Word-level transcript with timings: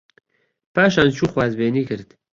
پاشان 0.75 1.07
چوو 1.17 1.31
خوازبێنی 1.33 1.83
کرد 1.89 2.09